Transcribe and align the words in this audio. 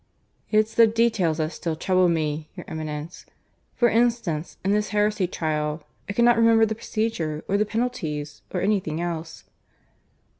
"It's 0.49 0.73
the 0.73 0.87
details 0.87 1.37
that 1.37 1.51
still 1.51 1.75
trouble 1.75 2.09
me, 2.09 2.49
your 2.55 2.65
Eminence. 2.67 3.27
For 3.75 3.87
instance, 3.87 4.57
in 4.65 4.71
this 4.71 4.89
heresy 4.89 5.27
trial, 5.27 5.83
I 6.09 6.13
cannot 6.13 6.37
remember 6.37 6.65
the 6.65 6.73
procedure, 6.73 7.43
or 7.47 7.55
the 7.55 7.65
penalties, 7.67 8.41
or 8.51 8.61
anything 8.61 8.99
else." 8.99 9.43